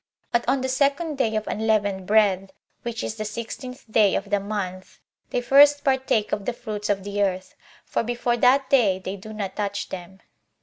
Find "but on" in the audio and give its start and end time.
0.31-0.61